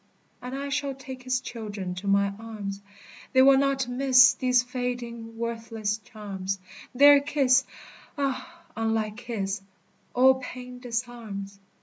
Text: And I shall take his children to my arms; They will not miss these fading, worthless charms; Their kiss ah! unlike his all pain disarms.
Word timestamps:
And 0.41 0.55
I 0.57 0.69
shall 0.69 0.95
take 0.95 1.21
his 1.21 1.39
children 1.39 1.93
to 1.93 2.07
my 2.07 2.33
arms; 2.39 2.81
They 3.33 3.43
will 3.43 3.59
not 3.59 3.87
miss 3.87 4.33
these 4.33 4.63
fading, 4.63 5.37
worthless 5.37 5.99
charms; 5.99 6.57
Their 6.95 7.19
kiss 7.19 7.65
ah! 8.17 8.63
unlike 8.75 9.19
his 9.19 9.61
all 10.15 10.39
pain 10.41 10.79
disarms. 10.79 11.59